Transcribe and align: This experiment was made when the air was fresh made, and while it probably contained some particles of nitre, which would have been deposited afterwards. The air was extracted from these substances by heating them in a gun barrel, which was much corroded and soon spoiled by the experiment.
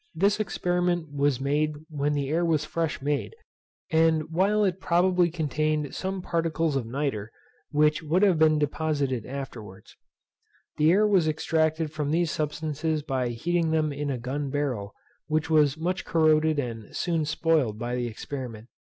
This 0.15 0.39
experiment 0.39 1.13
was 1.13 1.39
made 1.39 1.73
when 1.87 2.13
the 2.13 2.29
air 2.29 2.43
was 2.43 2.65
fresh 2.65 3.03
made, 3.03 3.35
and 3.91 4.31
while 4.31 4.63
it 4.63 4.79
probably 4.81 5.29
contained 5.29 5.93
some 5.93 6.23
particles 6.23 6.75
of 6.75 6.87
nitre, 6.87 7.29
which 7.69 8.01
would 8.01 8.23
have 8.23 8.39
been 8.39 8.57
deposited 8.57 9.27
afterwards. 9.27 9.95
The 10.77 10.91
air 10.91 11.05
was 11.05 11.27
extracted 11.27 11.91
from 11.91 12.09
these 12.09 12.31
substances 12.31 13.03
by 13.03 13.29
heating 13.29 13.69
them 13.69 13.93
in 13.93 14.09
a 14.09 14.17
gun 14.17 14.49
barrel, 14.49 14.95
which 15.27 15.51
was 15.51 15.77
much 15.77 16.03
corroded 16.03 16.57
and 16.57 16.95
soon 16.95 17.23
spoiled 17.23 17.77
by 17.77 17.93
the 17.93 18.07
experiment. 18.07 18.69